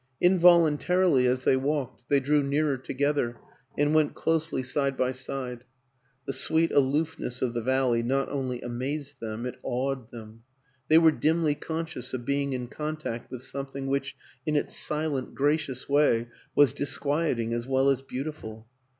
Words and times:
Involuntarily, 0.19 1.27
as 1.27 1.43
they 1.43 1.55
walked 1.55 2.09
they 2.09 2.19
drew 2.19 2.41
nearer 2.41 2.75
together 2.75 3.37
and 3.77 3.93
went 3.93 4.15
closely 4.15 4.63
side 4.63 4.97
by 4.97 5.11
side; 5.11 5.63
the 6.25 6.33
sweet 6.33 6.71
aloofness 6.71 7.43
of 7.43 7.53
the 7.53 7.61
valley 7.61 8.01
not 8.01 8.27
only 8.29 8.63
amazed 8.63 9.19
them, 9.19 9.45
it 9.45 9.59
awed 9.61 10.09
them; 10.09 10.41
they 10.87 10.97
were 10.97 11.11
dimly 11.11 11.53
con 11.53 11.85
scious 11.85 12.15
of 12.15 12.25
being 12.25 12.53
in 12.53 12.67
contact 12.67 13.29
with 13.29 13.45
something 13.45 13.85
which 13.85 14.15
in 14.43 14.55
its 14.55 14.75
silent, 14.75 15.35
gracious 15.35 15.87
way 15.87 16.27
was 16.55 16.73
disquieting 16.73 17.53
as 17.53 17.67
well 17.67 17.87
as 17.87 18.01
beautiful. 18.01 18.65